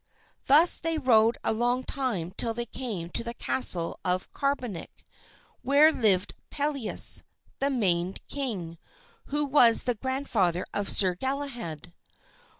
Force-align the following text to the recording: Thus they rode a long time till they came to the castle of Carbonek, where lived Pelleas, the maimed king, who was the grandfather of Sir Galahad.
Thus 0.47 0.79
they 0.79 0.97
rode 0.97 1.37
a 1.43 1.53
long 1.53 1.83
time 1.83 2.31
till 2.31 2.55
they 2.55 2.65
came 2.65 3.11
to 3.11 3.23
the 3.23 3.35
castle 3.35 3.99
of 4.03 4.33
Carbonek, 4.33 5.05
where 5.61 5.91
lived 5.91 6.33
Pelleas, 6.49 7.21
the 7.59 7.69
maimed 7.69 8.19
king, 8.27 8.79
who 9.25 9.45
was 9.45 9.83
the 9.83 9.93
grandfather 9.93 10.65
of 10.73 10.89
Sir 10.89 11.13
Galahad. 11.13 11.93